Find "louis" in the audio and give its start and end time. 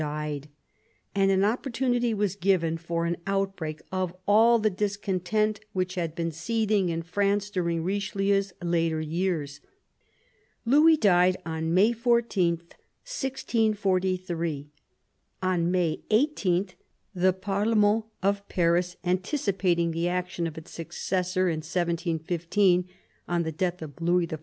10.65-10.97, 24.01-24.25